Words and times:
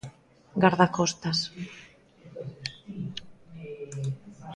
Gardacostas. 0.63 1.39